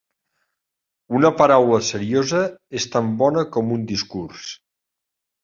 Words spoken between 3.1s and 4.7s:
bona com un discurs.